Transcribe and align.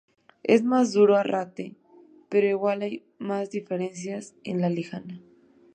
Es 0.41 0.63
más 0.63 0.93
duro 0.93 1.15
Arrate, 1.15 1.75
pero 2.27 2.47
igual 2.47 2.81
hay 2.81 3.05
más 3.19 3.51
diferencias 3.51 4.33
en 4.43 4.59
la 4.59 4.71
Lejana"". 4.71 5.21